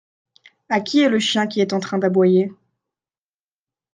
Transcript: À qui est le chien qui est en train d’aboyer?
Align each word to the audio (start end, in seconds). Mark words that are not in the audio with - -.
À 0.69 0.79
qui 0.81 1.01
est 1.01 1.09
le 1.09 1.19
chien 1.19 1.45
qui 1.45 1.61
est 1.61 1.73
en 1.73 1.79
train 1.79 1.99
d’aboyer? 1.99 2.51